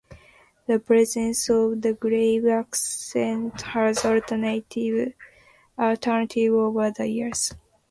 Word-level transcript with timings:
The 0.65 0.79
presence 0.79 1.47
of 1.47 1.83
the 1.83 1.93
grave 1.93 2.47
accent 2.47 3.61
has 3.61 4.03
alternated 4.03 5.13
over 5.77 6.89
the 6.97 7.07
years. 7.07 7.53